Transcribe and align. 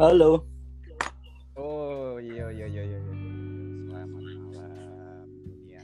Halo. 0.00 0.48
Oh 1.60 2.16
iya 2.16 2.48
iya 2.48 2.64
iya 2.72 2.82
iya. 2.88 2.98
iya. 3.04 3.14
Selamat 3.84 4.08
malam 4.08 5.28
dunia. 5.44 5.82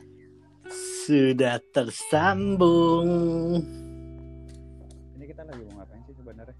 Sudah 1.04 1.60
tersambung. 1.76 3.08
Ini 5.20 5.24
kita 5.28 5.44
lagi 5.44 5.68
mau 5.68 5.84
ngapain 5.84 6.00
sih 6.08 6.16
sebenarnya? 6.16 6.56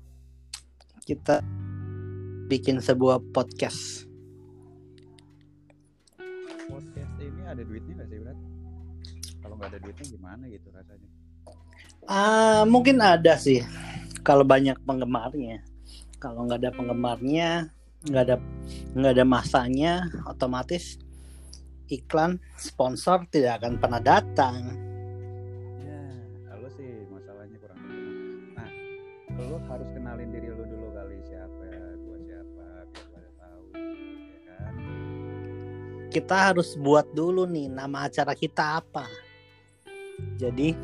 Kita 1.00 1.41
bikin 2.52 2.77
sebuah 2.84 3.24
podcast. 3.32 4.04
Podcast 6.68 7.12
ini 7.25 7.41
ada 7.48 7.64
duitnya 7.64 8.04
nggak 8.04 8.09
sih 8.12 8.18
Brad? 8.20 8.38
Kalau 9.41 9.54
nggak 9.57 9.68
ada 9.73 9.79
duitnya 9.80 10.04
gimana 10.12 10.45
gitu 10.52 10.68
rasanya? 10.77 11.09
Ah, 12.04 12.68
mungkin 12.68 13.01
ada 13.01 13.41
sih 13.41 13.65
kalau 14.20 14.45
banyak 14.45 14.77
penggemarnya. 14.84 15.65
Kalau 16.27 16.43
nggak 16.43 16.59
ada 16.59 16.75
penggemarnya, 16.75 17.71
nggak 18.11 18.23
ada 18.27 18.37
nggak 18.98 19.12
ada 19.15 19.23
masanya, 19.23 20.11
otomatis 20.27 20.99
iklan 21.87 22.43
sponsor 22.59 23.30
tidak 23.30 23.62
akan 23.62 23.79
pernah 23.79 24.02
datang. 24.02 24.75
Ya, 25.87 26.02
lo 26.59 26.66
sih 26.75 27.07
masalahnya 27.15 27.62
kurang 27.62 27.79
terkenal. 27.79 28.59
Nah, 28.59 28.71
lo 29.39 29.57
harus 29.71 29.89
kenalin 29.95 30.35
diri 30.35 30.51
lo 30.51 30.66
dulu 30.66 30.91
kali 30.99 31.15
siapa, 31.30 31.62
gua 32.02 32.19
siapa, 32.19 32.66
biar 32.91 33.07
pada 33.07 33.30
tahu, 33.38 33.63
ya 34.27 34.43
kan? 34.51 34.74
Kita 36.11 36.37
harus 36.51 36.74
buat 36.74 37.07
dulu 37.15 37.47
nih 37.47 37.71
nama 37.71 38.11
acara 38.11 38.35
kita 38.35 38.83
apa. 38.83 39.07
Jadi 40.43 40.74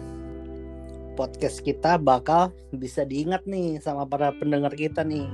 podcast 1.12 1.60
kita 1.60 2.00
bakal 2.00 2.50
bisa 2.72 3.04
diingat 3.04 3.44
nih 3.44 3.78
sama 3.78 4.08
para 4.08 4.32
pendengar 4.36 4.72
kita 4.72 5.04
nih. 5.04 5.28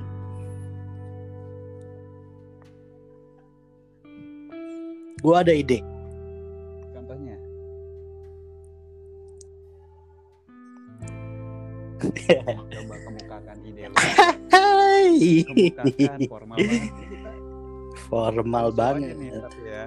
Gua 5.19 5.43
ada 5.43 5.51
ide. 5.51 5.83
Contohnya, 6.95 7.35
coba 12.71 12.95
kemukakan 13.03 13.57
ide. 13.67 13.83
Kemukakan 15.43 16.19
formal 16.31 16.55
banget. 16.55 16.91
kita. 16.95 17.31
Formal 18.07 18.67
banget. 18.71 19.15
nih, 19.19 19.29
tapi 19.35 19.61
ya. 19.67 19.83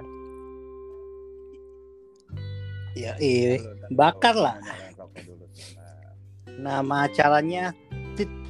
Ya, 2.93 3.13
iya. 3.17 3.57
Bakar 3.89 4.37
lah. 4.37 4.57
Nama 6.59 7.09
acaranya 7.09 7.73
tit- 8.13 8.47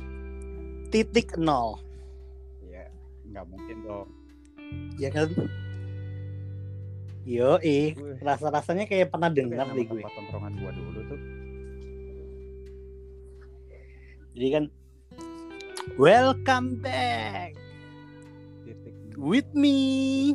titik 0.91 1.35
nol. 1.39 1.79
Iya, 2.67 2.91
nggak 3.31 3.45
mungkin 3.47 3.77
dong. 3.87 4.07
Ya 4.99 5.09
kan? 5.13 5.29
Yo, 7.23 7.55
eh, 7.63 7.95
Gue 7.95 8.19
rasa-rasanya 8.19 8.83
kayak 8.83 9.07
pernah 9.07 9.31
dengar 9.31 9.71
deh 9.71 9.87
gue. 9.87 10.03
tongkrongan 10.03 10.53
gua 10.59 10.71
dulu 10.75 10.99
tuh. 11.07 11.21
Jadi 14.33 14.47
kan 14.49 14.65
Welcome 15.93 16.81
back 16.81 17.53
Titik 18.65 18.95
with 19.19 19.47
me 19.53 20.33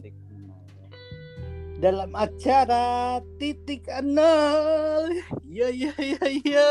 dalam 1.79 2.11
acara 2.15 3.19
titik 3.39 3.87
nol. 4.03 5.15
Ya 5.47 5.71
ya 5.71 5.95
ya 5.95 6.25
ya. 6.43 6.71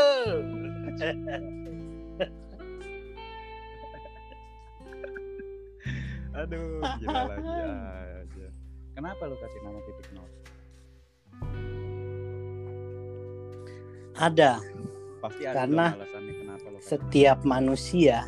Aduh, 6.38 6.78
gila 7.02 7.34
lagi 7.34 7.50
aja. 7.50 8.46
Kenapa 8.94 9.26
lu 9.26 9.34
kasih 9.38 9.60
nama 9.62 9.78
titik 9.86 10.08
nol? 10.14 10.30
Ada 14.18 14.58
Pasti 15.18 15.42
ada 15.46 15.66
Karena 15.66 15.86
alasannya 15.98 16.34
kenapa 16.34 16.66
lu 16.70 16.78
setiap 16.78 17.38
manusia 17.42 18.22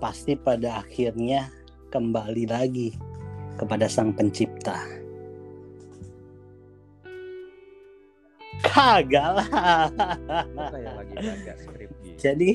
pasti 0.00 0.36
pada 0.36 0.84
akhirnya 0.84 1.48
kembali 1.92 2.44
lagi 2.48 2.92
kepada 3.56 3.88
sang 3.88 4.12
pencipta. 4.12 4.99
Kagak 8.60 9.28
lah. 9.40 9.48
Lu 10.52 10.62
kayak 10.68 10.92
lagi 11.00 11.14
baca 11.16 11.52
skrip 11.56 11.90
gitu. 12.04 12.16
Jadi 12.20 12.50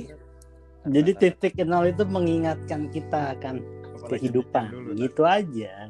jadi 0.85 1.11
titik 1.17 1.57
nol 1.66 1.89
itu 1.89 2.05
mengingatkan 2.05 2.93
kita 2.93 3.33
akan 3.33 3.57
kehidupan 4.05 4.69
dulu, 4.69 4.91
gitu 5.01 5.25
aja. 5.25 5.89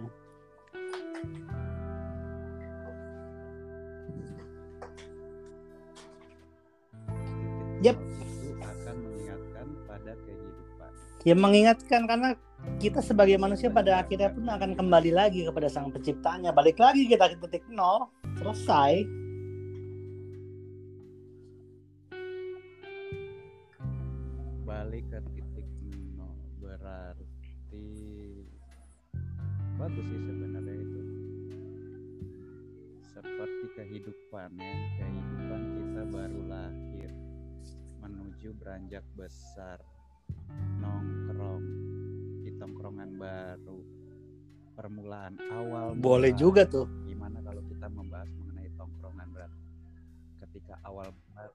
Yep. 7.83 7.97
akan 8.63 8.95
mengingatkan 9.03 9.67
pada 9.83 10.11
kehidupan. 10.23 10.89
Ya 11.27 11.35
mengingatkan 11.35 12.01
karena 12.07 12.29
kita 12.79 13.03
sebagai 13.03 13.35
manusia 13.35 13.67
pada 13.67 13.99
akhirnya 13.99 14.31
pun 14.31 14.47
akan 14.47 14.79
kembali 14.79 15.11
lagi 15.11 15.43
kepada 15.43 15.67
sang 15.67 15.91
penciptanya. 15.91 16.55
Balik 16.55 16.79
lagi 16.79 17.03
kita 17.03 17.35
ke 17.35 17.37
titik 17.45 17.67
nol. 17.67 18.07
Selesai. 18.39 19.24
Bagus 29.95 30.11
sih 30.11 30.21
sebenarnya 30.27 30.75
itu 30.75 31.01
seperti 33.15 33.65
kehidupan 33.79 34.49
ya 34.59 34.75
kehidupan 34.99 35.61
kita 35.71 36.01
baru 36.11 36.41
lahir 36.51 37.11
menuju 38.03 38.49
beranjak 38.59 39.07
besar 39.15 39.79
nongkrong 40.83 41.63
di 42.43 42.51
tongkrongan 42.59 43.15
baru 43.15 43.79
permulaan 44.75 45.39
awal 45.55 45.95
Boleh 45.95 46.35
mula. 46.35 46.41
juga 46.43 46.67
tuh. 46.67 46.91
gimana 47.07 47.39
kalau 47.39 47.63
kita 47.63 47.87
membahas 47.87 48.27
mengenai 48.35 48.67
tongkrongan 48.75 49.27
berat 49.31 49.51
ketika 50.43 50.75
awal 50.83 51.07
mula 51.07 51.47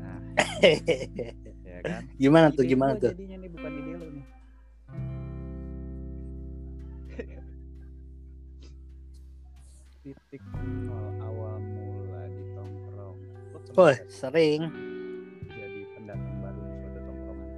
nah 0.00 0.16
ya 1.68 1.78
kan 1.84 2.02
gimana 2.16 2.48
tuh? 2.48 2.64
Gimana 2.64 2.96
tuh? 2.96 3.12
Jadinya 3.12 3.36
nih 3.36 3.50
bukan 3.52 3.70
ide 3.76 3.92
lu 3.96 4.08
nih. 4.16 4.24
Titik 10.10 10.42
nol 10.90 11.22
awal 11.22 11.62
mula 11.62 12.26
di 12.34 12.42
tongkrong. 12.58 13.14
Oh, 13.78 13.94
sering. 14.10 14.66
jadi 15.46 15.86
pendatang 15.94 16.36
baru 16.42 16.58
di 16.66 16.74
suatu 16.82 16.98
tongkrongan? 17.06 17.48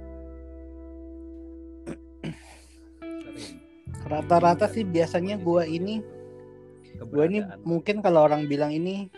Sering. 3.25 3.57
Rata-rata 4.05 4.69
sih 4.69 4.85
biasanya 4.85 5.41
gua 5.41 5.65
ini 5.65 6.05
gua 7.09 7.25
ini 7.25 7.41
mungkin 7.65 8.05
kalau 8.05 8.29
orang 8.29 8.45
bilang 8.45 8.69
ini 8.69 9.09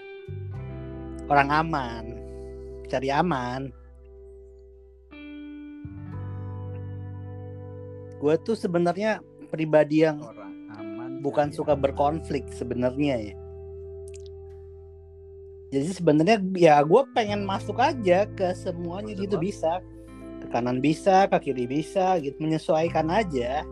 orang 1.28 1.52
aman. 1.52 2.06
Cari 2.88 3.12
aman. 3.12 3.67
Gue 8.16 8.40
tuh 8.40 8.56
sebenarnya 8.56 9.19
pribadi 9.52 10.07
yang 10.07 10.23
orang 10.23 10.44
bukan 11.25 11.49
cari 11.49 11.57
suka 11.57 11.73
berkonflik 11.73 12.45
sebenarnya 12.53 13.33
ya. 13.33 13.35
Jadi 15.73 15.91
sebenarnya 15.91 16.37
ya 16.53 16.75
gue 16.85 17.01
pengen 17.17 17.43
masuk 17.43 17.81
aja 17.81 18.29
ke 18.29 18.53
semuanya 18.53 19.17
gitu 19.17 19.35
lo? 19.35 19.41
bisa. 19.41 19.81
Ke 20.39 20.47
kanan 20.53 20.77
bisa, 20.77 21.25
ke 21.25 21.49
kiri 21.49 21.66
bisa, 21.66 22.22
gitu 22.22 22.37
menyesuaikan 22.37 23.09
aja. 23.09 23.66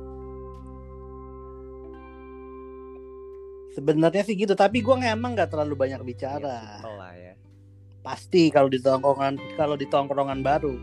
Sebenarnya 3.78 4.22
sih 4.26 4.38
gitu, 4.38 4.54
tapi 4.54 4.82
gue 4.86 4.96
emang 5.02 5.34
nggak 5.38 5.50
terlalu 5.54 5.74
banyak 5.78 6.02
Iya, 6.02 6.10
bicara. 6.10 6.58
lah 6.82 7.14
ya. 7.14 7.34
Pasti 8.04 8.52
kalau 8.52 8.68
di 8.68 8.84
tongkrongan 8.84 9.40
kalau 9.56 9.80
di 9.80 9.88
tongkrongan 9.88 10.44
baru 10.44 10.76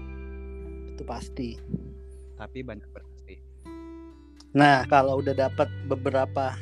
itu 0.95 1.03
pasti. 1.05 1.59
Tapi 2.41 2.65
banyak 2.65 2.89
berarti. 2.89 3.10
Nah, 4.51 4.83
kalau 4.91 5.23
udah 5.23 5.31
dapat 5.31 5.71
beberapa 5.87 6.59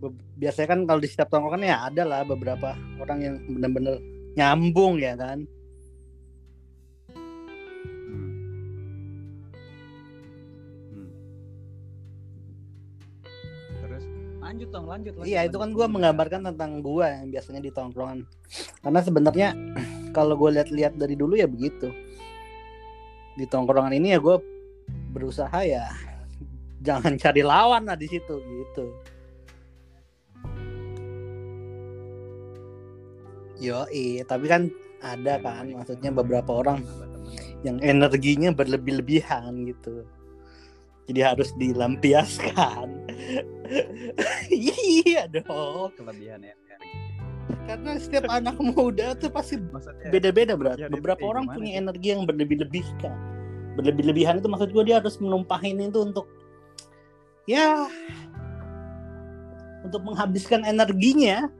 be- 0.00 0.16
biasanya 0.40 0.68
kan 0.72 0.80
kalau 0.88 1.00
di 1.00 1.08
setiap 1.08 1.28
tongkrongan 1.28 1.68
ya 1.68 1.76
ada 1.84 2.02
lah 2.08 2.24
beberapa 2.24 2.72
orang 2.96 3.18
yang 3.20 3.34
bener-bener 3.44 4.00
nyambung 4.32 4.96
ya 4.96 5.12
kan. 5.20 5.44
Hmm. 8.08 8.30
Hmm. 10.88 11.08
Terus 13.76 14.04
lanjut 14.40 14.68
dong, 14.72 14.86
lanjut. 14.88 15.12
lanjut, 15.12 15.28
Iya, 15.28 15.44
itu 15.44 15.60
lanjut. 15.60 15.60
kan 15.60 15.70
gua 15.76 15.86
menggambarkan 15.92 16.40
tentang 16.48 16.80
gua 16.80 17.06
yang 17.20 17.28
biasanya 17.28 17.60
di 17.60 17.68
tongkrongan. 17.68 18.24
Karena 18.80 19.00
sebenarnya 19.04 19.48
kalau 20.16 20.34
gue 20.34 20.50
lihat-lihat 20.56 20.96
dari 20.96 21.14
dulu 21.14 21.36
ya 21.36 21.44
begitu. 21.44 21.92
Di 23.36 23.44
tongkrongan 23.44 23.92
ini 23.94 24.16
ya 24.16 24.18
gue 24.18 24.36
berusaha 25.14 25.60
ya 25.62 25.86
jangan 26.80 27.16
cari 27.16 27.42
lawan 27.44 27.88
lah 27.88 27.96
di 27.96 28.08
situ 28.08 28.34
gitu. 28.40 28.84
Yo 33.60 33.84
tapi 34.24 34.46
kan 34.48 34.72
ada 35.04 35.36
kan 35.40 35.68
maksudnya 35.68 36.12
beberapa 36.12 36.64
orang 36.64 36.84
yang 37.60 37.76
energinya 37.84 38.52
berlebih-lebihan 38.52 39.52
gitu. 39.68 40.04
Jadi 41.08 41.20
harus 41.20 41.50
dilampiaskan. 41.56 42.88
Iya 44.50 45.30
dong. 45.30 45.94
Kelebihan 45.94 46.42
energi 46.42 46.70
karena 47.70 47.90
setiap 48.02 48.26
anak 48.26 48.58
muda 48.58 49.14
tuh 49.14 49.30
pasti 49.30 49.58
beda-beda 50.10 50.58
berat 50.58 50.78
Ya, 50.78 50.90
beberapa 50.90 51.22
orang 51.22 51.46
punya 51.50 51.78
energi 51.78 52.14
yang 52.14 52.26
berlebih-lebihkan 52.26 53.14
berlebih-lebihan 53.78 54.42
itu 54.42 54.48
maksud 54.50 54.74
gue 54.74 54.84
dia 54.86 54.98
harus 54.98 55.16
menumpahin 55.22 55.78
itu 55.78 56.02
untuk 56.02 56.26
ya. 57.50 57.90
Untuk 59.82 60.06
menghabiskan 60.06 60.62
energinya. 60.62 61.50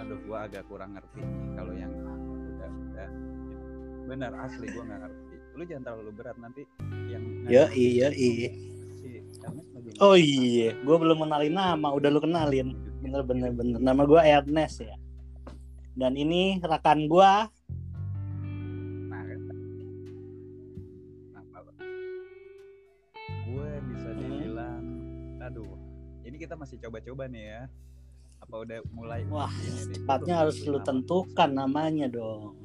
Aduh 0.00 0.18
gua 0.24 0.48
agak 0.48 0.64
kurang 0.72 0.96
ngerti 0.96 1.20
nih 1.20 1.52
kalau 1.52 1.72
yang 1.76 1.92
udah 1.92 2.70
udah. 2.70 3.08
Benar 4.08 4.32
asli 4.48 4.66
gua 4.72 4.82
nggak 4.88 5.00
ngerti. 5.04 5.36
Lu 5.52 5.62
jangan 5.68 5.84
terlalu 5.84 6.12
berat 6.16 6.36
nanti 6.40 6.62
yang 7.10 7.24
yo 7.50 7.68
iya 7.74 8.08
iya 8.14 8.48
oh 10.00 10.16
iya 10.16 10.72
gue 10.76 10.96
belum 10.96 11.26
kenalin 11.26 11.52
nama 11.52 11.88
udah 11.92 12.08
lu 12.08 12.20
kenalin. 12.22 12.72
Bener 13.04 13.20
bener 13.26 13.50
bener. 13.52 13.80
Nama 13.82 14.02
gue 14.06 14.20
Ernest 14.22 14.80
ya. 14.80 14.96
Dan 15.92 16.16
ini 16.16 16.62
rekan 16.62 17.04
gue 17.04 17.32
masih 26.60 26.76
coba-coba 26.76 27.24
nih 27.24 27.44
ya 27.56 27.62
apa 28.40 28.54
udah 28.66 28.78
mulai 28.92 29.24
Wah, 29.32 29.52
belum 30.08 30.32
harus 30.44 30.64
lu 30.64 30.80
tentukan 30.80 31.50
namanya 31.52 32.08
dong. 32.08 32.56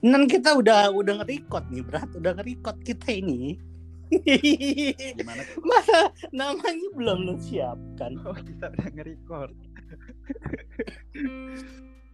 Nan 0.00 0.30
kita 0.30 0.54
udah 0.54 0.94
udah 0.94 1.20
nge-record 1.22 1.68
nih, 1.74 1.82
berat 1.82 2.10
udah 2.14 2.32
nge-record 2.38 2.78
kita 2.86 3.12
ini. 3.12 3.58
gimana? 5.20 5.42
Masa 5.60 6.08
namanya 6.32 6.88
belum 6.96 7.28
lu 7.28 7.34
siapkan? 7.42 8.16
oh 8.24 8.32
kita 8.40 8.72
udah 8.72 8.88
nge-record 8.94 9.52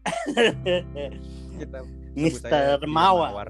kita 1.61 1.79
Mister 2.19 2.83
Mawar. 2.89 3.49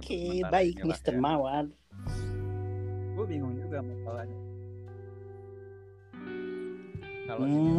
Oke, 0.00 0.40
sementara 0.40 0.50
baik 0.50 0.74
inilah 0.80 0.88
Mister 0.88 1.14
ya. 1.14 1.20
Mawar. 1.20 1.64
gue 3.12 3.24
bingung 3.28 3.52
juga 3.60 3.84
masalahnya 3.84 4.51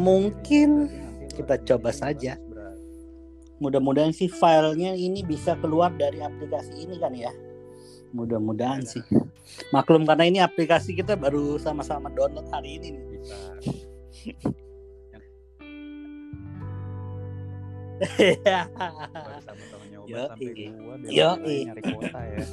mungkin 0.04 0.88
kita 1.34 1.58
coba 1.66 1.90
saja. 1.92 2.38
Mudah-mudahan 3.62 4.12
sih 4.12 4.28
filenya 4.28 4.92
ini 4.92 5.24
bisa 5.24 5.56
keluar 5.56 5.94
dari 5.96 6.20
aplikasi 6.20 6.84
ini 6.84 7.00
kan 7.00 7.16
ya. 7.16 7.32
Mudah-mudahan 8.14 8.84
Iya. 8.84 8.92
sih. 9.00 9.04
Maklum 9.72 10.06
karena 10.06 10.26
ini 10.28 10.40
aplikasi 10.44 10.94
kita 10.94 11.16
baru 11.16 11.58
sama-sama 11.58 12.12
download 12.14 12.46
hari 12.52 12.78
ini 12.78 12.88
nih. 12.94 13.04
sama-sama 19.48 19.84
nyoba 19.92 20.08
Yoi. 20.10 20.28
sampai 20.28 20.48
gua 20.76 20.96
Yoi. 20.98 21.02
bela-belain 21.08 21.66
nyari 21.68 21.82
kuota 21.94 22.22
ya 22.26 22.46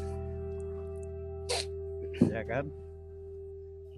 ya 2.30 2.42
kan 2.46 2.64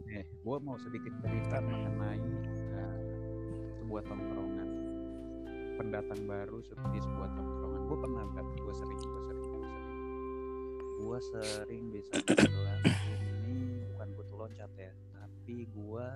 nih 0.08 0.24
gua 0.40 0.56
mau 0.62 0.76
sedikit 0.80 1.12
cerita 1.20 1.56
mengenai 1.60 2.20
sebuah 3.92 4.08
tongkrongan. 4.08 4.68
Pendatang 5.76 6.20
baru 6.24 6.64
di 6.64 6.98
sebuah 7.04 7.28
tongkrongan. 7.36 7.80
Gua 7.92 7.98
pernah 8.00 8.24
kan 8.32 8.46
gua 8.64 8.72
sering 8.72 8.96
gua 9.04 9.20
sering 9.28 9.44
gua 9.44 9.68
sering. 9.68 9.84
Gua 10.96 11.18
sering 11.20 11.82
bisa 11.92 12.14
dibilang 12.24 12.80
ini 12.88 13.84
bukan 13.92 14.08
butuh 14.16 14.36
loncat 14.40 14.72
ya 14.80 14.92
tapi 15.12 15.68
gua 15.76 16.08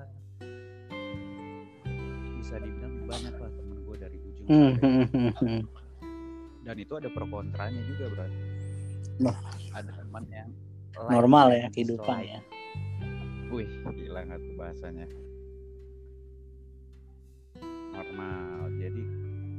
bisa 2.41 2.57
dibilang 2.65 2.97
banyak 3.05 3.35
lah 3.37 3.51
temen 3.53 3.79
gua 3.85 3.97
dari 4.01 4.17
ujung 4.25 4.47
Hmm, 4.49 4.73
hmm, 4.81 5.33
hmm, 5.37 5.63
dan 6.65 6.77
itu 6.81 6.93
ada 6.97 7.13
pro 7.13 7.29
kontranya 7.29 7.83
juga 7.93 8.09
bro. 8.09 8.27
Nah. 9.21 9.37
ada 9.77 9.93
teman 10.01 10.25
yang 10.33 10.49
Normal 10.97 11.53
ya 11.53 11.69
kehidupan 11.69 12.25
ya. 12.25 12.41
wih 13.53 13.69
gila 13.93 14.25
nggak 14.25 14.41
tuh 14.41 14.55
bahasanya 14.57 15.05
normal 17.97 18.45
jadi 18.77 19.03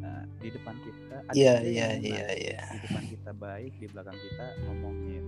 eh, 0.03 0.23
di 0.37 0.49
depan 0.51 0.75
kita 0.77 1.17
ada 1.25 1.33
yang 1.33 1.65
iya 1.65 1.87
enak. 1.97 2.37
iya. 2.37 2.59
di 2.69 2.77
depan 2.79 3.03
kita 3.07 3.31
baik 3.33 3.73
di 3.75 3.87
belakang 3.87 4.13
kita 4.15 4.45
ngomongin 4.63 5.23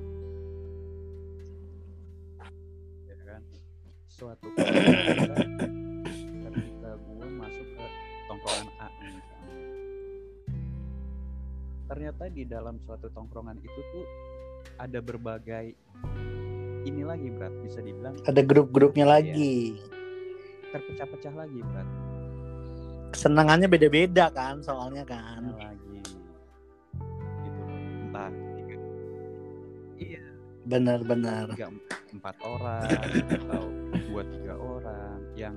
ya 3.03 3.15
kan 3.25 3.41
suatu 4.07 4.47
ketika 6.39 6.89
gue 6.97 7.27
masuk 7.31 7.67
ke 7.67 7.85
tongkrongan 8.25 8.67
A 8.77 8.87
misalnya. 9.01 9.57
ternyata 11.85 12.23
di 12.29 12.43
dalam 12.45 12.75
suatu 12.79 13.09
tongkrongan 13.09 13.57
itu 13.57 13.79
tuh 13.89 14.05
ada 14.77 14.99
berbagai 14.99 15.73
ini 16.79 17.03
lagi 17.03 17.27
berat 17.29 17.51
bisa 17.59 17.79
dibilang 17.79 18.15
Ada 18.23 18.39
grup-grupnya 18.39 19.03
Iya. 19.03 19.11
lagi. 19.11 19.57
terpecah-pecah 20.69 21.33
lagi 21.33 21.59
berat 21.61 21.87
Kesenangannya 23.19 23.67
beda-beda 23.67 24.31
kan 24.31 24.59
soalnya 24.59 25.03
kan. 25.03 25.51
lagi 25.51 25.99
gitu 27.43 27.61
entah 27.99 28.31
tiga 28.55 28.75
iya 29.97 30.23
Benar-benar. 30.63 31.51
empat 32.09 32.35
orang 32.39 32.89
atau 33.27 33.63
dua 34.07 34.23
tiga 34.25 34.53
orang 34.55 35.19
yang 35.35 35.55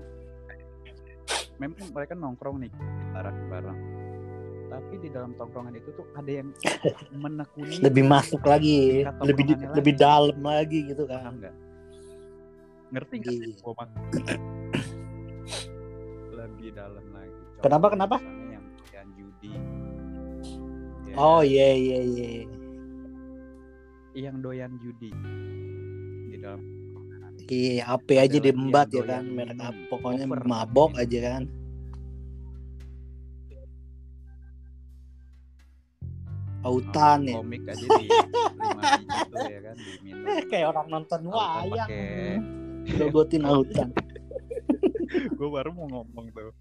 memang 1.56 1.86
mereka 1.88 2.12
nongkrong 2.14 2.58
nih 2.58 2.72
bareng 3.08 3.38
bareng 3.46 3.78
tapi 4.66 4.94
di 4.98 5.06
dalam 5.06 5.30
tongkrongan 5.32 5.72
itu 5.76 5.92
tuh 5.92 6.04
ada 6.12 6.32
yang 6.32 6.48
menekuni 7.14 7.76
Lebih 7.86 8.04
masuk 8.04 8.42
lagi, 8.42 9.06
lebih 9.22 9.44
di- 9.44 9.54
tongkrongannya 9.54 9.72
lebih 9.72 9.94
lagi. 9.94 10.02
dalam 10.02 10.38
lagi 10.42 10.78
gitu 10.84 11.04
kan. 11.06 11.32
nggak 11.32 11.54
ngerti 12.90 13.14
nggak 13.16 13.32
sih 13.32 13.52
Iya. 13.54 13.72
mak- 13.72 13.96
lebih 16.34 16.68
dalam 16.74 17.06
lagi 17.08 17.41
Kenapa, 17.62 17.86
kenapa? 17.94 18.16
yang 18.50 18.64
yang 18.90 19.08
judi 19.14 19.50
Ya 21.06 21.14
Oh 21.14 21.40
iya 21.46 21.68
iya 21.72 21.98
iya. 22.02 22.28
yang 24.12 24.44
doyan 24.44 24.76
judi 24.76 25.08
di 26.28 26.36
dalam. 26.36 26.60
Iya, 27.48 27.84
apa 27.88 28.12
aja 28.12 28.22
lagi 28.28 28.38
diembat 28.44 28.88
ya 28.92 29.02
kan, 29.08 29.24
merek 29.24 29.56
apa 29.56 29.80
pokoknya 29.88 30.24
over 30.28 30.42
mabok 30.44 30.92
aja 31.00 31.18
kan. 31.32 31.42
Autan 36.62 37.26
ya. 37.26 37.34
komik 37.42 37.66
aja 37.66 37.86
di 37.98 38.06
tuh 39.34 39.42
ya 39.50 39.60
kan 39.66 39.76
diminum 39.82 40.46
Kayak 40.46 40.66
orang 40.70 40.86
nonton 40.94 41.20
wayang. 41.26 41.88
pakai 41.90 42.38
Logotin 43.02 43.42
autan. 43.42 43.88
gue 45.38 45.48
baru 45.50 45.74
mau 45.74 45.86
ngomong 45.90 46.26
tuh 46.30 46.54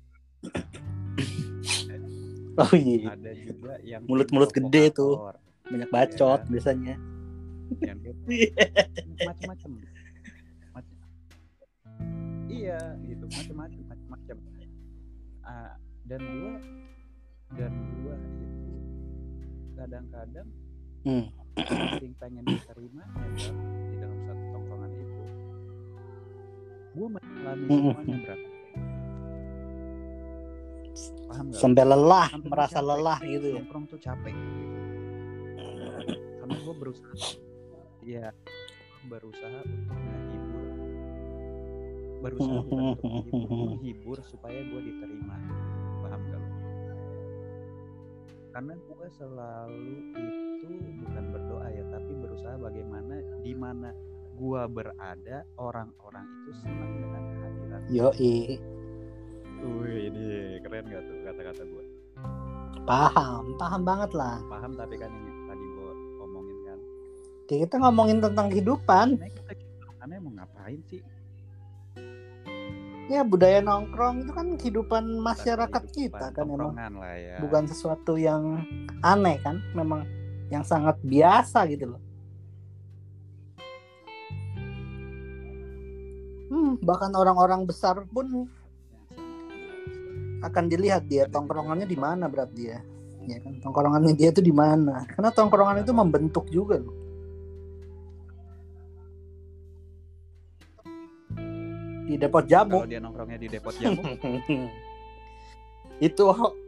Oh 2.62 2.74
iya. 2.74 3.12
ada 3.12 3.32
juga 3.34 3.74
yang 3.82 4.02
Mulut-mulut 4.04 4.52
gede 4.52 4.92
tuh. 4.92 5.32
Banyak 5.64 5.90
bacot 5.90 6.40
Iya. 6.40 6.50
biasanya. 6.50 6.96
yang 7.80 8.00
Macem- 9.24 11.00
iya 12.48 12.78
gitu 13.02 13.24
macem-macem 13.26 13.82
macem-macem 13.88 14.38
Ah, 15.42 15.74
dan 16.04 16.20
gua 16.20 16.54
dan 17.54 17.72
gua 17.96 18.16
itu 18.20 18.76
kadang-kadang 19.74 20.48
Hmm. 21.02 21.26
saking 21.58 22.14
pengen 22.16 22.44
diterima 22.44 23.02
ya 23.02 23.26
kan, 23.42 23.56
di 23.88 23.96
dalam 23.98 24.20
satu 24.22 24.44
tongkrongan 24.52 24.92
itu 24.94 25.24
gua 26.92 27.08
mengalami 27.10 27.64
Hmm, 27.64 27.80
semuanya 27.88 28.18
hmm. 28.18 28.51
Paham 31.50 31.58
Sampai 31.58 31.84
lelah, 31.88 32.28
Sampai 32.30 32.50
merasa 32.52 32.78
capek. 32.78 32.90
lelah 32.94 33.20
gitu 33.26 33.48
ya. 33.50 33.56
nongkrong 33.58 33.86
tuh 33.90 34.00
capek 34.02 34.36
karena 36.42 36.56
gue 36.58 36.76
berusaha. 36.76 37.16
Ya 38.02 38.28
berusaha 39.08 39.60
untuk 39.66 39.98
menghibur. 39.98 40.66
Berusaha 42.22 42.60
bukan 42.62 42.84
untuk 42.94 43.10
menghibur 43.10 43.68
menghibur 43.78 44.18
supaya 44.26 44.60
gue 44.62 44.82
diterima. 44.86 45.36
Paham 46.02 46.22
gak 46.30 46.40
lo 46.42 46.50
karena 48.52 48.76
gue 48.76 49.08
selalu 49.16 49.96
itu 50.20 50.68
bukan 51.00 51.24
berdoa 51.32 51.72
berusaha 52.42 52.56
bagaimana 52.58 53.16
di 53.46 53.54
mana 53.54 53.90
gua 54.36 54.66
berada 54.66 55.46
orang-orang 55.60 56.26
itu 56.26 56.52
senang 56.66 56.92
dengan 56.98 57.24
kehadiran 57.30 57.82
Yoi, 57.92 58.36
Wih, 59.62 60.10
ini 60.10 60.58
keren 60.66 60.90
gak 60.90 61.06
tuh 61.06 61.16
kata-kata 61.22 61.62
gua? 61.70 61.86
Paham, 62.82 63.54
paham 63.62 63.82
banget 63.86 64.12
lah. 64.18 64.42
paham 64.50 64.74
tapi 64.74 64.98
kan 64.98 65.14
ini 65.14 65.32
tadi 65.46 65.66
gua 65.78 65.94
ngomongin 66.18 66.58
kan. 66.66 66.80
Kita 67.46 67.76
ngomongin 67.78 68.18
tentang 68.26 68.50
kehidupan, 68.50 69.08
nah 69.22 69.30
kita 69.30 69.54
aneh 70.02 70.18
mau 70.18 70.34
ngapain 70.34 70.82
sih? 70.90 71.02
Ya 73.06 73.22
budaya 73.22 73.62
nongkrong 73.62 74.26
itu 74.26 74.32
kan 74.34 74.48
kehidupan 74.58 75.04
masyarakat 75.22 75.84
Kehidupan 75.94 76.32
kita 76.32 76.34
kan 76.34 76.48
lah 76.98 77.16
ya. 77.20 77.38
bukan 77.44 77.70
sesuatu 77.70 78.18
yang 78.18 78.66
aneh 79.06 79.38
kan, 79.46 79.62
memang 79.78 80.10
yang 80.50 80.66
sangat 80.66 80.98
biasa 81.06 81.70
gitu 81.70 81.94
loh. 81.94 82.02
Hmm, 86.50 86.82
bahkan 86.82 87.14
orang-orang 87.14 87.64
besar 87.70 88.02
pun 88.10 88.50
akan 90.42 90.64
dilihat 90.68 91.06
dia 91.06 91.30
tongkrongannya 91.30 91.86
di 91.86 91.98
mana 91.98 92.26
berat 92.26 92.52
dia. 92.54 92.82
Ya 93.22 93.38
kan, 93.38 93.62
tongkrongannya 93.62 94.18
dia 94.18 94.34
itu 94.34 94.42
di 94.42 94.50
mana? 94.50 95.06
Karena 95.06 95.30
tongkrongan 95.30 95.86
itu 95.86 95.94
membentuk 95.94 96.50
juga 96.50 96.82
loh. 96.82 96.98
Di 102.12 102.20
depot 102.20 102.44
jamu 102.44 102.84
kalau 102.84 102.90
dia 102.90 103.00
nongkrongnya 103.00 103.40
di 103.40 103.48
depot 103.48 103.72
jamu 103.78 104.04
itu 106.12 106.24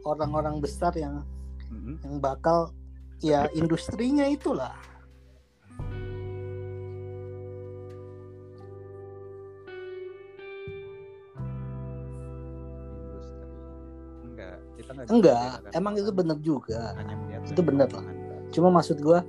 orang-orang 0.06 0.62
besar 0.62 0.94
yang 0.96 1.20
mm-mm. 1.68 2.00
yang 2.00 2.16
bakal 2.22 2.72
ya 3.20 3.50
industrinya 3.52 4.24
itulah. 4.30 4.72
Enggak 15.10 15.60
membedakan 15.60 15.76
emang 15.76 15.94
itu 15.98 16.10
bener 16.12 16.38
juga. 16.40 16.82
Itu 17.44 17.60
bener 17.60 17.88
lah. 17.90 18.06
Cuma 18.54 18.68
maksud 18.70 19.00
gua 19.02 19.20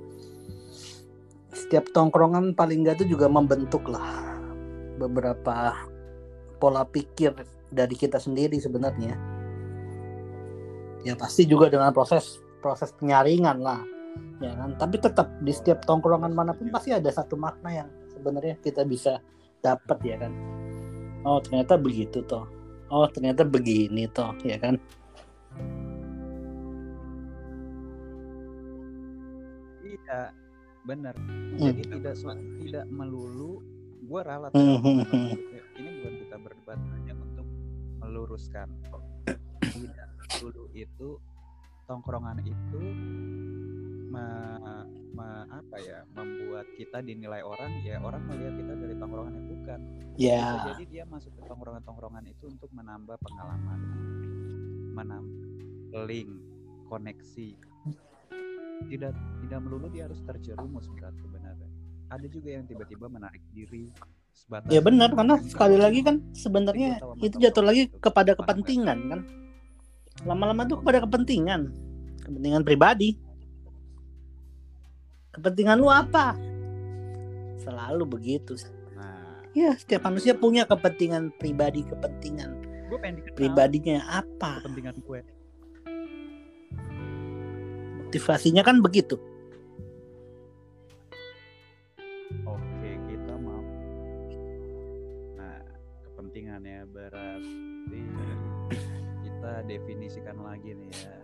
setiap 1.52 1.88
tongkrongan 1.90 2.52
paling 2.54 2.84
enggak 2.84 3.02
itu 3.02 3.16
juga 3.16 3.26
membentuk 3.26 3.88
lah 3.88 4.36
beberapa 4.96 5.76
pola 6.56 6.84
pikir 6.88 7.32
dari 7.68 7.94
kita 7.96 8.16
sendiri 8.16 8.56
sebenarnya. 8.56 9.16
Ya 11.04 11.14
pasti 11.14 11.46
juga 11.46 11.70
dengan 11.70 11.92
proses 11.92 12.40
proses 12.64 12.90
penyaringan 12.96 13.58
lah. 13.60 13.80
Ya 14.40 14.52
kan? 14.56 14.74
Tapi 14.80 14.96
tetap 14.98 15.28
di 15.44 15.52
setiap 15.52 15.84
tongkrongan 15.84 16.32
mana 16.32 16.56
pun 16.56 16.68
pasti 16.72 16.92
ada 16.92 17.08
satu 17.12 17.36
makna 17.36 17.84
yang 17.84 17.88
sebenarnya 18.10 18.56
kita 18.64 18.82
bisa 18.88 19.20
dapat 19.60 19.98
ya 20.02 20.16
kan. 20.20 20.32
Oh, 21.26 21.42
ternyata 21.42 21.74
begitu 21.74 22.22
toh. 22.24 22.46
Oh, 22.86 23.06
ternyata 23.10 23.42
begini 23.42 24.06
toh, 24.14 24.30
ya 24.46 24.62
kan? 24.62 24.78
Iya 29.84 30.20
benar 30.82 31.14
Hmm. 31.16 31.58
jadi 31.58 31.82
tidak 31.88 32.14
su- 32.14 32.40
tidak 32.60 32.84
melulu 32.88 33.62
gue 34.02 34.20
ralat 34.22 34.52
Hmm, 34.52 34.78
hmm, 34.78 35.02
hmm. 35.02 35.30
ini 35.74 35.88
bukan 35.98 36.14
kita 36.20 36.36
berdebat 36.38 36.78
hanya 36.94 37.14
untuk 37.16 37.46
meluruskan. 37.98 38.68
Tidak 39.66 40.08
dulu 40.38 40.70
itu 40.70 41.18
tongkrongan 41.84 42.38
itu 42.40 42.80
me- 44.06 44.86
me- 45.10 45.48
apa 45.48 45.76
ya 45.80 46.06
membuat 46.12 46.70
kita 46.74 47.02
dinilai 47.02 47.42
orang 47.42 47.82
ya 47.82 47.98
orang 47.98 48.22
melihat 48.26 48.54
kita 48.54 48.72
dari 48.76 48.94
tongkrongan 48.94 49.32
yang 49.34 49.46
bukan. 49.50 49.78
Bisa 50.14 50.22
Ya, 50.22 50.44
jadi 50.70 50.84
dia 50.86 51.04
masuk 51.04 51.34
ke 51.34 51.42
tongkrongan-tongkrongan 51.44 52.24
itu 52.26 52.44
untuk 52.46 52.70
menambah 52.70 53.16
pengalaman 53.18 53.78
menambah 54.96 56.08
link 56.08 56.32
koneksi 56.88 57.48
tidak 58.88 59.12
tidak 59.44 59.58
melulu 59.60 59.92
dia 59.92 60.08
harus 60.08 60.20
terjerumus 60.24 60.88
berat 60.96 61.12
sebenarnya 61.20 61.68
ada 62.08 62.26
juga 62.30 62.48
yang 62.56 62.64
tiba-tiba 62.64 63.06
menarik 63.12 63.42
diri 63.52 63.92
sebatas 64.36 64.68
ya 64.68 64.80
benar 64.84 65.10
karena 65.16 65.40
sekali 65.42 65.76
lagi 65.80 66.00
kan 66.04 66.20
sebenarnya 66.36 67.00
itu 67.24 67.36
jatuh 67.40 67.64
lagi 67.64 67.88
kepada 67.88 68.36
kepentingan 68.36 68.98
kan. 69.08 69.20
Lama-lama 70.24 70.64
tuh 70.64 70.80
kepada 70.80 71.04
kepentingan, 71.04 71.72
kepentingan 72.24 72.62
pribadi. 72.64 73.20
Kepentingan 75.36 75.76
lu 75.76 75.92
apa? 75.92 76.32
Selalu 77.60 78.04
begitu. 78.08 78.56
nah 78.96 79.44
Ya, 79.52 79.76
setiap 79.76 80.08
manusia 80.08 80.32
punya 80.32 80.64
kepentingan 80.64 81.36
pribadi, 81.36 81.84
kepentingan 81.84 82.55
gue 82.86 82.98
pengen 83.02 83.14
dikenal 83.18 83.36
pribadinya 83.36 83.98
apa? 84.08 84.62
kepentingan 84.62 84.96
gue 85.02 85.20
Motivasinya 88.06 88.62
kan 88.62 88.78
begitu. 88.80 89.18
oke 92.46 92.90
kita 93.10 93.34
mau 93.36 93.60
nah 95.34 95.58
kepentingannya 96.06 96.86
berarti 96.86 98.00
kita 99.26 99.52
definisikan 99.66 100.38
lagi 100.38 100.70
nih 100.72 100.90
ya 100.94 101.18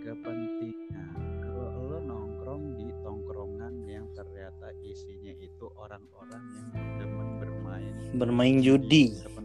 kepentingan 0.00 1.18
kalau 1.44 1.68
lo 1.92 1.98
nongkrong 2.00 2.78
di 2.78 2.88
tongkrongan 3.04 3.74
yang 3.84 4.06
ternyata 4.16 4.72
isinya 4.80 5.34
itu 5.36 5.66
orang-orang 5.76 6.44
yang 6.72 6.88
demen 6.96 7.28
bermain 7.36 7.94
Bermain 8.16 8.56
judi. 8.64 9.12
kepentingan 9.18 9.39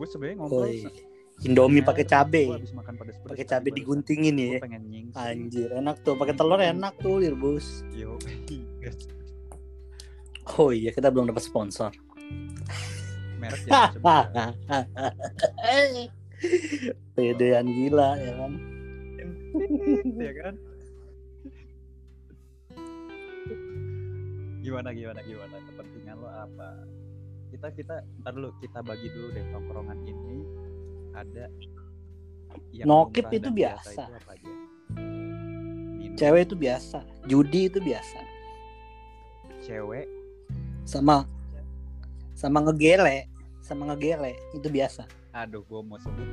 gue 0.00 0.08
sebenarnya 0.08 0.36
ngobrol 0.40 0.72
Indomie 1.40 1.80
pakai 1.80 2.04
cabe. 2.04 2.52
Pakai 3.24 3.48
cabe 3.48 3.72
diguntingin 3.72 4.36
ya. 4.36 4.60
Anjir, 5.16 5.72
enak 5.72 6.04
tuh. 6.04 6.12
Pakai 6.12 6.36
telur 6.36 6.60
enak 6.60 7.00
tuh, 7.00 7.16
direbus. 7.16 7.80
yo 7.96 8.20
Oh 10.60 10.68
iya, 10.68 10.92
kita 10.92 11.08
belum 11.08 11.32
dapat 11.32 11.40
sponsor. 11.40 11.88
merek 13.40 13.64
ya. 13.64 13.88
Pedean 17.16 17.72
gila 17.72 18.20
ya 18.20 18.32
kan. 18.36 18.52
ya 20.20 20.32
kan 20.44 20.54
gimana 24.60 24.92
gimana 24.92 25.20
gimana 25.24 25.56
kepentingan 25.72 26.16
lo 26.20 26.28
apa 26.28 26.68
kita 27.60 27.76
kita 27.76 27.94
ntar 28.24 28.32
dulu 28.32 28.56
kita 28.56 28.80
bagi 28.80 29.12
dulu 29.12 29.36
deh 29.36 29.44
tongkrongan 29.52 30.00
ini 30.08 30.40
ada 31.12 31.44
yang 32.72 32.88
Nokip 32.88 33.28
itu 33.28 33.52
biasa. 33.52 34.08
itu 36.00 36.16
Cewek 36.16 36.48
itu 36.48 36.56
biasa, 36.56 37.04
judi 37.28 37.68
itu 37.68 37.78
biasa. 37.84 38.18
cewek 39.60 40.08
Sama 40.88 41.28
sama 42.32 42.64
ngegele, 42.64 43.28
sama 43.60 43.92
ngegele 43.92 44.32
itu 44.56 44.72
biasa. 44.72 45.04
aduh 45.36 45.60
gue 45.60 45.80
mau 45.84 46.00
sebut 46.00 46.26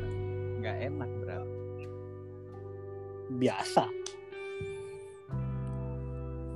nggak 0.64 0.78
enak 0.88 1.12
berarti 1.20 1.84
Biasa. 3.36 3.84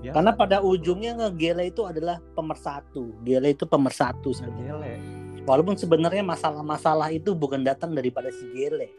Biasa 0.02 0.14
Karena 0.18 0.32
pada 0.34 0.58
ujungnya 0.66 1.14
ngegele 1.14 1.70
itu 1.70 1.86
adalah 1.86 2.18
pemersatu. 2.34 3.14
Gele 3.22 3.54
itu 3.54 3.70
pemersatu 3.70 4.34
sebenarnya. 4.34 4.74
ngegele 4.82 5.46
Walaupun 5.46 5.78
sebenarnya 5.78 6.22
masalah-masalah 6.26 7.10
itu 7.14 7.34
bukan 7.34 7.62
datang 7.66 7.94
daripada 7.98 8.30
si 8.30 8.46
gele, 8.54 8.90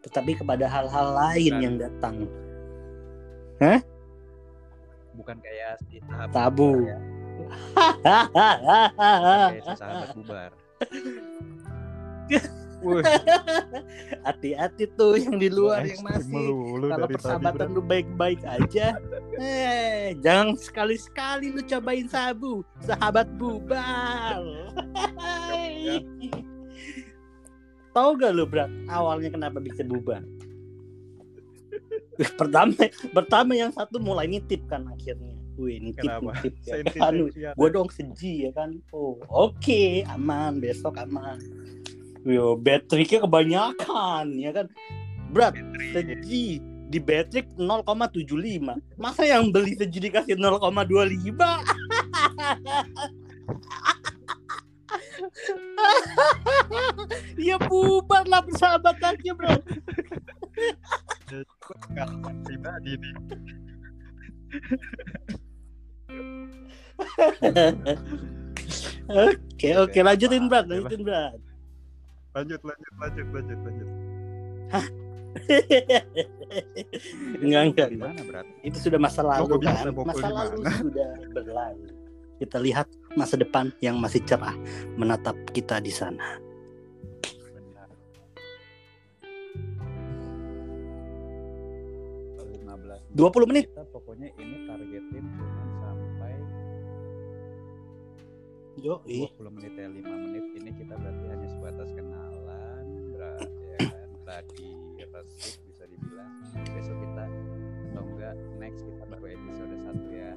tetapi 0.00 0.36
kepada 0.36 0.64
hal-hal 0.68 1.06
lain 1.12 1.52
Bukan. 1.56 1.64
yang 1.64 1.74
datang. 1.76 2.16
bukan 5.10 5.36
kayak 5.44 5.76
si 5.84 6.00
Tabu. 6.32 6.88
ya. 6.88 6.96
Si 9.60 9.60
sahabat 9.76 10.08
bubar 10.16 10.50
Hati-hati 14.26 14.84
tuh 14.96 15.20
yang 15.20 15.36
di 15.36 15.48
luar 15.52 15.84
yang 15.84 16.00
masih. 16.00 16.48
kalau 16.88 17.08
persahabatan 17.08 17.68
lu 17.76 17.82
baik-baik 17.84 18.40
aja 18.44 18.96
eh 19.40 20.16
jangan 20.24 20.56
sekali-sekali 20.56 21.52
lu 21.52 21.60
cobain 21.64 22.08
sabu. 22.08 22.64
Sahabat 22.84 23.28
bubar 23.36 24.40
Ya. 25.80 26.00
tahu 27.96 28.10
gak 28.22 28.32
lu 28.36 28.46
Brat 28.46 28.70
awalnya 28.86 29.34
kenapa 29.34 29.58
bisa 29.58 29.82
bubar 29.82 30.22
pertama 32.40 32.76
pertama 33.16 33.52
yang 33.56 33.72
satu 33.72 33.96
mulai 33.96 34.28
nitip 34.28 34.60
kan 34.68 34.84
akhirnya. 34.92 35.36
Wih 35.56 35.80
nitip 35.80 36.04
Kenapa? 36.04 36.36
nitip 36.44 36.54
ya. 36.68 36.84
Kan 37.00 37.14
gue 37.32 37.68
dong 37.72 37.88
seji 37.88 38.48
ya 38.48 38.50
kan. 38.52 38.76
Oh 38.92 39.16
oke 39.32 40.04
aman 40.04 40.60
besok 40.60 41.00
aman 41.00 41.40
Yo, 42.28 42.52
battery-nya 42.60 43.24
kebanyakan 43.24 44.26
ya 44.36 44.52
kan 44.52 44.66
Berat, 45.30 45.54
seji 45.94 46.58
di 46.90 46.98
Betrix 46.98 47.46
0,75. 47.54 48.74
Masa 48.98 49.22
yang 49.22 49.54
beli 49.54 49.78
seji 49.78 50.10
dikasih 50.10 50.34
0,25? 50.34 51.38
ya 57.38 57.56
bubar 57.62 58.26
lah 58.26 58.42
persahabatannya 58.42 59.32
bro. 59.38 59.54
pribadi 62.42 62.98
nih 63.00 63.14
Oke 69.10 69.70
oke 69.78 69.98
lanjutin 70.02 70.46
Brad, 70.50 70.66
lanjutin 70.66 71.02
Brad. 71.06 71.49
Lanjut 72.30 72.60
lanjut 72.62 72.92
lanjut 73.00 73.26
lanjut 73.34 73.58
lanjut 73.66 73.88
enggak 77.40 77.62
enggak. 77.70 77.88
di 77.90 77.98
mana 77.98 78.20
berat 78.26 78.46
Itu 78.66 78.78
sudah 78.82 78.98
masa 78.98 79.22
lalu 79.22 79.62
kan. 79.62 79.86
Masa 79.94 80.26
di 80.26 80.34
lalu 80.34 80.58
sudah 80.66 81.10
berlalu. 81.30 81.86
Kita 82.40 82.58
lihat 82.58 82.88
masa 83.14 83.38
depan 83.38 83.70
yang 83.84 84.00
masih 84.00 84.24
cerah 84.26 84.56
menatap 84.98 85.36
kita 85.54 85.78
di 85.78 85.92
sana. 85.94 86.40
benar 87.50 87.90
15 93.14 93.14
20 93.14 93.50
menit. 93.50 93.64
kita 93.70 93.84
pokoknya 93.90 94.28
ini 94.38 94.56
targetin 94.66 95.24
cuma 95.38 95.69
Yo, 98.80 99.04
20 99.04 99.36
menit 99.60 99.76
ya 99.76 99.92
5 99.92 100.24
menit. 100.24 100.44
Ini 100.56 100.70
kita 100.72 100.96
berarti 100.96 101.24
hanya 101.28 101.48
sebatas 101.52 101.88
kenalan 101.92 102.84
berat 103.12 103.44
ya 103.44 103.78
kan 103.92 104.08
tadi 104.24 104.72
resik 105.04 105.60
bisa 105.68 105.84
dibilang. 105.84 106.32
Besok 106.72 106.96
kita 107.04 107.24
atau 107.92 108.02
enggak 108.08 108.34
next 108.56 108.80
kita 108.88 109.04
baru 109.04 109.26
episode 109.36 109.74
1 109.84 110.16
ya. 110.16 110.32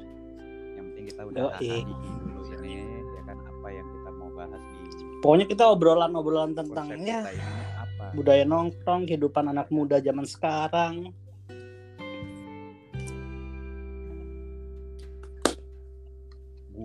Yang 0.75 0.85
penting 0.91 1.05
kita 1.07 1.21
udah 1.23 1.41
hahaha 1.55 1.77
dulu 1.88 2.41
ini 2.67 2.71
ya 3.15 3.21
kan 3.23 3.38
apa 3.47 3.67
yang 3.71 3.88
kita 3.95 4.09
mau 4.12 4.29
bahas 4.35 4.59
di 4.59 4.75
Pokoknya 5.23 5.45
kita 5.47 5.63
obrolan-obrolan 5.71 6.51
tentang 6.51 6.88
konsep 6.91 7.00
ya 7.00 7.23
kita 7.23 7.31
ini 7.39 7.55
apa? 7.79 8.05
budaya 8.12 8.43
nongkrong, 8.43 9.01
kehidupan 9.07 9.45
anak 9.55 9.71
muda 9.71 10.03
zaman 10.03 10.27
sekarang. 10.27 11.15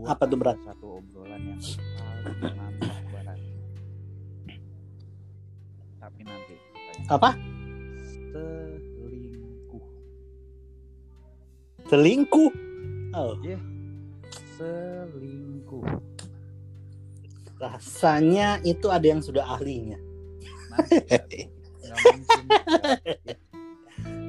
Apa 0.09 0.25
tuh, 0.25 0.41
Berat? 0.41 0.57
satu 0.65 1.05
obrolan 1.05 1.53
yang 1.53 1.61
paling 1.61 2.57
mantap 2.57 2.97
berat 3.13 3.41
tapi 6.01 6.21
nanti 6.25 6.55
Apa? 7.13 7.31
selingkuh 8.33 9.85
Selingkuh. 11.89 12.51
Oh, 13.17 13.33
selingkuh 14.57 15.85
rasanya 17.59 18.63
itu 18.63 18.87
ada 18.89 19.07
yang 19.07 19.21
sudah 19.23 19.45
ahlinya. 19.45 19.99
Ya. 21.89 21.97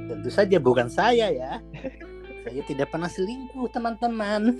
Tentu 0.09 0.29
saja 0.33 0.57
bukan 0.57 0.89
saya 0.89 1.29
ya. 1.29 1.61
Saya 2.47 2.61
tidak 2.65 2.89
pernah 2.89 3.11
selingkuh, 3.11 3.69
teman-teman. 3.69 4.57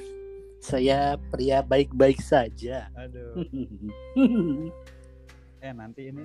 Saya 0.60 1.16
pria 1.32 1.64
baik-baik 1.64 2.20
saja. 2.20 2.92
aduh. 2.94 3.34
Eh 5.60 5.76
nanti 5.76 6.08
ini. 6.08 6.24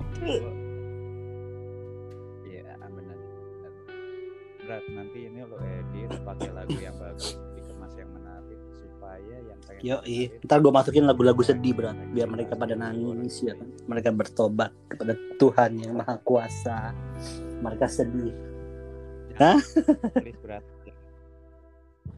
Iya 2.47 2.79
benar 2.79 2.91
benar. 2.95 3.19
Berat 4.63 4.85
nanti 4.95 5.19
ini 5.27 5.43
lo 5.43 5.59
edit 5.59 6.11
pakai 6.23 6.55
lagu 6.55 6.79
yang 6.79 6.95
bagus 7.03 7.35
dikemas 7.59 7.99
yang 7.99 8.15
menarik 8.15 8.59
supaya 8.79 9.37
yang 9.43 9.59
pengen 9.67 9.83
Yo, 9.83 9.97
dengerin 10.07 10.31
ntar 10.47 10.63
gue 10.63 10.71
masukin 10.71 11.03
lagu-lagu 11.03 11.43
sedih 11.43 11.75
berat 11.75 11.99
biar 12.15 12.31
mereka 12.31 12.55
pada 12.55 12.79
nangis 12.79 13.43
ya 13.43 13.59
kan. 13.59 13.69
Mereka 13.91 14.15
bertobat 14.15 14.71
kepada 14.87 15.19
Tuhan 15.43 15.71
yang 15.83 15.99
Maha 15.99 16.15
Kuasa. 16.23 16.95
Mereka 17.59 17.91
sedih. 17.91 18.31
please 20.15 20.39
berat. 20.47 20.63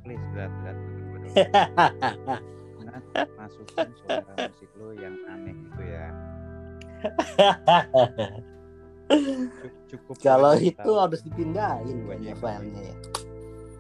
Please 0.05 0.27
berat 0.37 0.53
berat 0.61 0.77
Nah, 2.87 3.01
masukin 3.37 3.89
suara 3.99 4.33
musik 4.39 4.71
lo 4.79 4.89
yang 4.95 5.17
aneh 5.27 5.53
itu 5.53 5.83
ya 5.85 6.07
Cuk- 9.07 9.79
cukup 9.87 10.17
Kalau 10.19 10.53
itu 10.59 10.75
tahu. 10.75 10.99
harus 10.99 11.21
dipindahin 11.23 12.03
aja. 12.11 12.33
filenya 12.35 12.83
ya. 12.91 12.97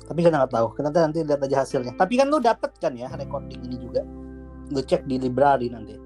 Tapi 0.06 0.18
kita 0.22 0.38
nggak 0.38 0.54
tahu. 0.54 0.66
Kita 0.78 0.88
nanti 0.94 1.18
lihat 1.26 1.42
aja 1.42 1.56
hasilnya. 1.66 1.92
Tapi 1.98 2.14
kan 2.14 2.30
lu 2.30 2.38
dapet 2.38 2.70
kan 2.78 2.94
ya 2.94 3.10
recording 3.10 3.58
ini 3.66 3.74
juga. 3.74 4.06
Lu 4.70 4.78
cek 4.78 5.02
di 5.10 5.18
library 5.18 5.66
nanti. 5.66 5.98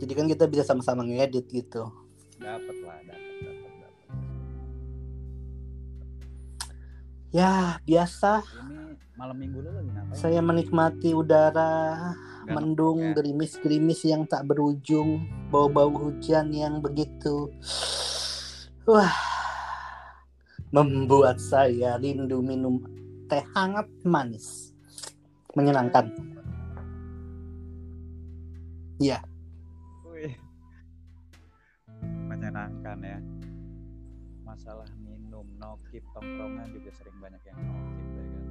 Jadi 0.00 0.12
kan 0.16 0.26
kita 0.26 0.44
bisa 0.48 0.64
sama-sama 0.64 1.04
ngedit 1.04 1.46
gitu. 1.52 1.86
dapat 2.40 2.74
lah 2.82 2.98
dapat 3.06 3.51
Ya 7.32 7.80
biasa. 7.88 8.44
ini 8.68 8.92
malam 9.16 9.36
minggu 9.40 9.64
lo 9.64 9.72
lagi 9.72 9.88
ngapain 9.88 10.16
Saya 10.20 10.40
menikmati 10.44 11.16
udara 11.16 12.12
Nggak 12.42 12.54
mendung, 12.58 13.00
ya? 13.00 13.12
gerimis-gerimis 13.16 14.00
yang 14.04 14.26
tak 14.26 14.44
berujung, 14.50 15.24
bau-bau 15.48 15.94
hujan 15.94 16.50
yang 16.50 16.82
begitu, 16.82 17.54
wah, 18.82 19.14
membuat 20.74 21.38
saya 21.38 22.02
rindu 22.02 22.42
minum 22.42 22.82
teh 23.30 23.46
hangat 23.54 23.86
manis, 24.02 24.74
menyenangkan. 25.54 26.10
Wih. 28.98 30.34
menyenangkan 32.26 32.98
ya 33.06 33.18
masalah 34.42 34.86
nokip 35.92 36.08
tongkrongan 36.16 36.68
juga 36.72 36.90
sering 36.96 37.16
banyak 37.20 37.42
yang 37.44 37.58
nokip 37.60 38.08
ya 38.08 38.24
kan 38.24 38.44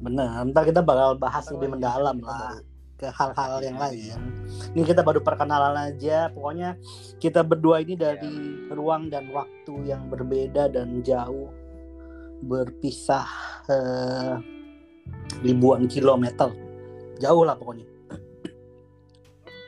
Bener, 0.00 0.26
ntar 0.50 0.62
kita 0.66 0.82
bakal 0.82 1.14
bahas 1.14 1.46
Ntar 1.46 1.54
lebih 1.54 1.68
mendalam 1.70 2.16
lah 2.18 2.58
baru- 2.58 2.66
ke 2.98 3.08
hal-hal 3.08 3.64
yang 3.64 3.78
lain. 3.80 4.18
Ini 4.76 4.82
kita 4.84 5.00
baru 5.00 5.24
perkenalan 5.24 5.88
aja, 5.88 6.28
pokoknya 6.28 6.76
kita 7.16 7.40
berdua 7.40 7.80
ini 7.80 7.96
dari 7.96 8.28
Iya. 8.28 8.76
ruang 8.76 9.08
dan 9.08 9.32
waktu 9.32 9.88
yang 9.88 10.12
berbeda 10.12 10.68
dan 10.68 11.00
jauh, 11.00 11.48
berpisah 12.42 13.24
eh, 13.68 14.34
ribuan 15.40 15.86
kilometer, 15.86 16.52
jauh 17.16 17.40
lah 17.40 17.54
pokoknya. 17.54 17.86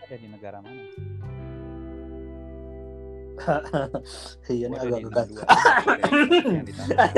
ada 0.03 0.17
di 0.19 0.29
negara 0.29 0.61
mana 0.61 0.92
Iya 4.53 4.67
ini 4.69 4.77
Gua 4.77 4.83
ada 4.83 4.93
di 4.93 5.05
agak-agak. 5.05 5.47
62 6.03 6.53
yang 6.53 6.65
di 6.67 6.73
Tangerang. 6.73 7.13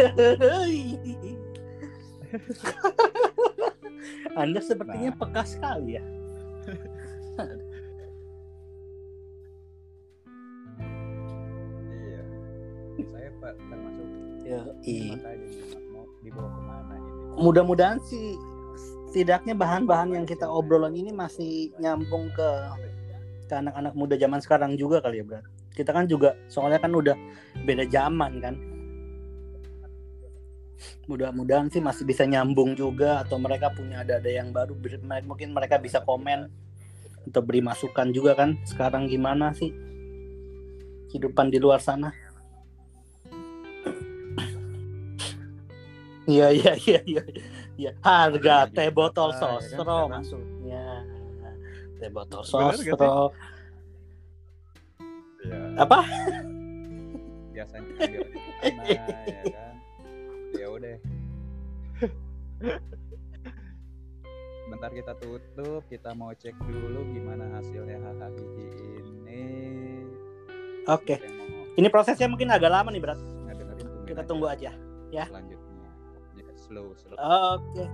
Anda 4.35 4.61
sepertinya 4.61 5.11
Nah. 5.15 5.19
peka 5.21 5.43
sekali 5.47 5.91
ya. 5.97 6.03
iya 11.95 12.21
saya 13.11 13.31
pak 13.41 13.53
termasuk 13.59 14.07
Ya, 14.45 14.61
nih, 14.85 15.17
mau 15.89 16.05
dibawa 16.21 16.53
ke 16.53 16.61
mana 16.63 16.95
ini 17.01 17.11
mudah-mudahan 17.41 17.97
sih 18.05 18.37
setidaknya 19.09 19.57
bahan-bahan 19.57 20.13
yang 20.13 20.27
kita 20.29 20.45
obrolan 20.45 20.93
ini 20.93 21.17
masih 21.17 21.73
nyambung 21.81 22.29
ke 22.37 22.49
ke 23.45 23.55
anak-anak 23.57 23.97
muda 23.97 24.17
zaman 24.17 24.41
sekarang 24.41 24.77
juga 24.77 25.01
kali 25.01 25.21
ya, 25.21 25.25
Bro. 25.25 25.41
Kita 25.75 25.91
kan 25.91 26.07
juga 26.07 26.39
soalnya 26.47 26.79
kan 26.79 26.95
udah 26.95 27.19
beda 27.67 27.85
zaman 27.91 28.33
kan. 28.39 28.55
Mudah-mudahan 31.11 31.69
sih 31.69 31.83
masih 31.83 32.07
bisa 32.07 32.25
nyambung 32.25 32.79
juga 32.79 33.27
atau 33.27 33.37
mereka 33.37 33.75
punya 33.75 34.07
ada-ada 34.07 34.31
yang 34.31 34.55
baru 34.55 34.79
mungkin 35.27 35.53
mereka 35.53 35.77
bisa 35.83 36.01
komen 36.01 36.49
atau 37.25 37.41
beri 37.41 37.61
masukan 37.65 38.13
juga 38.13 38.37
kan 38.37 38.57
sekarang 38.69 39.09
gimana 39.09 39.51
sih 39.57 39.73
kehidupan 41.11 41.51
di 41.51 41.59
luar 41.59 41.83
sana. 41.83 42.15
Iya 46.25 46.49
iya 46.57 46.73
iya 46.89 47.01
iya. 47.05 47.23
Ya, 47.75 47.91
harga 48.01 48.71
teh 48.71 48.89
botol 48.89 49.35
Apa, 49.35 49.35
ya 49.35 49.43
kan, 49.43 49.61
sostro 49.61 49.83
sekarang? 49.83 50.09
maksudnya. 50.15 50.85
Teh 51.99 52.11
botol 52.11 52.43
sostro. 52.47 53.35
Ya 55.45 55.59
Apa? 55.79 55.99
biasanya 57.55 57.91
biar 57.99 58.27
mana 58.27 58.83
ya 58.91 59.03
kan 59.55 59.75
ya 60.55 60.67
udah 60.69 60.97
bentar 64.65 64.91
kita 64.91 65.13
tutup 65.21 65.83
kita 65.87 66.11
mau 66.17 66.33
cek 66.33 66.57
dulu 66.67 67.05
gimana 67.13 67.47
hasilnya 67.55 68.01
hahaha 68.01 68.29
ini 68.99 69.43
Oke. 70.85 71.17
Mau 71.17 71.65
Ini 71.81 71.89
prosesnya 71.89 72.29
mungkin 72.29 72.53
agak 72.53 72.69
lama 72.69 72.93
nih 72.93 73.01
berat. 73.01 73.17
Kita 74.05 74.21
aja 74.21 74.29
tunggu 74.29 74.47
aja. 74.53 74.69
ya. 75.09 75.25
selanjutnya 75.25 75.89
ya, 76.37 76.45
slow 76.61 76.93
slow 76.93 77.17
Oke. 77.17 77.85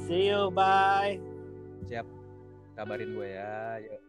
See 0.00 0.32
you. 0.32 0.48
Bye. 0.48 1.20
siap 1.84 2.04
kabarin 2.76 3.12
gue 3.12 3.28
ya 3.28 3.76
yuk 3.80 4.00